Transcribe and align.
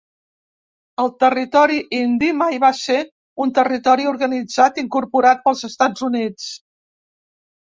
El 1.03 1.11
Territori 1.23 1.77
Indi 1.97 2.31
mai 2.39 2.57
va 2.63 2.71
ser 2.79 2.97
un 3.45 3.53
territori 3.59 4.09
organitzat 4.13 4.81
incorporat 4.85 5.45
pels 5.47 5.65
Estats 5.71 6.09
Units. 6.09 6.49